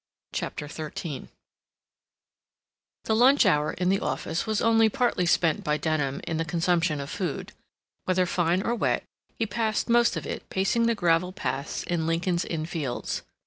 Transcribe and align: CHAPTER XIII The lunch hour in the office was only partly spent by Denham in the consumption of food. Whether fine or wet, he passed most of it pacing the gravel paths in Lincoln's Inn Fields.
CHAPTER 0.33 0.67
XIII 0.67 1.27
The 3.03 3.15
lunch 3.15 3.45
hour 3.45 3.73
in 3.73 3.89
the 3.89 3.99
office 3.99 4.47
was 4.47 4.59
only 4.59 4.89
partly 4.89 5.27
spent 5.27 5.63
by 5.63 5.77
Denham 5.77 6.21
in 6.23 6.37
the 6.37 6.43
consumption 6.43 6.99
of 6.99 7.07
food. 7.11 7.51
Whether 8.05 8.25
fine 8.25 8.63
or 8.63 8.73
wet, 8.73 9.03
he 9.37 9.45
passed 9.45 9.89
most 9.89 10.17
of 10.17 10.25
it 10.25 10.49
pacing 10.49 10.87
the 10.87 10.95
gravel 10.95 11.31
paths 11.31 11.83
in 11.83 12.07
Lincoln's 12.07 12.45
Inn 12.45 12.65
Fields. 12.65 13.21